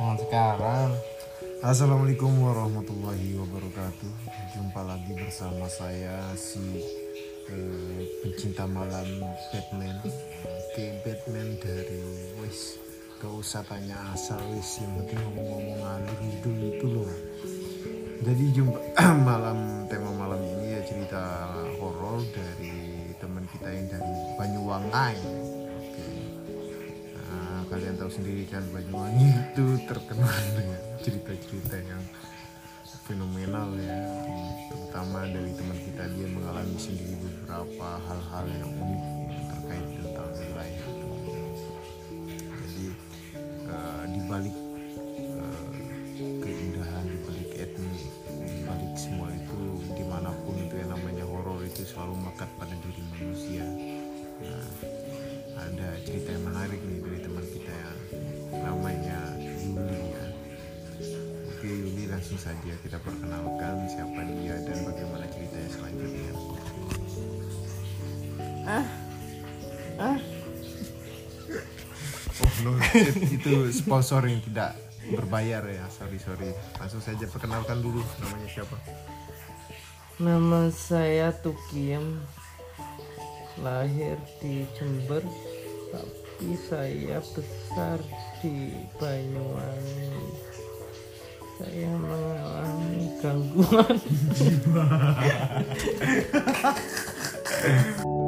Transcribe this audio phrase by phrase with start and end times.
[0.00, 0.96] sekarang.
[1.60, 4.12] Assalamualaikum warahmatullahi wabarakatuh.
[4.56, 6.80] Jumpa lagi bersama saya si
[7.52, 9.04] eh, pencinta malam
[9.52, 10.00] Batman.
[10.40, 12.00] Oke Batman dari
[12.40, 12.80] wis
[13.20, 17.12] Gak usah tanya asal wis Yang penting ngomong-ngomong ngalur itu itu loh.
[18.24, 18.80] Jadi jumpa
[19.28, 25.49] malam tema malam ini ya cerita horor dari teman kita yang dari Banyuwangi
[27.70, 32.02] kalian tahu sendiri kan Banyuwangi itu terkenal dengan cerita-cerita yang
[33.06, 33.98] fenomenal ya.
[34.74, 40.86] Terutama dari teman kita dia mengalami sendiri beberapa hal-hal yang unik yang terkait tentang wilayah
[42.50, 42.86] jadi
[43.70, 44.56] eh, di balik
[45.22, 45.68] eh,
[46.42, 47.50] keindahan di balik
[48.70, 49.60] balik semua itu
[49.98, 53.64] di mana pun itu yang namanya horor itu selalu melekat pada diri manusia.
[54.40, 54.68] Nah,
[55.60, 56.32] ada cerita
[62.20, 66.32] langsung saja kita perkenalkan siapa dia dan bagaimana ceritanya selanjutnya.
[72.44, 72.76] Oh no,
[73.24, 74.76] itu sponsor yang tidak
[75.08, 76.52] berbayar ya, sorry sorry.
[76.76, 78.76] Langsung saja perkenalkan dulu namanya siapa.
[80.20, 82.20] Nama saya Tukiem
[83.64, 85.24] Lahir di Jember
[85.88, 87.96] Tapi saya besar
[88.44, 90.60] di Banyuwangi
[91.80, 93.96] Saya mengalami gangguan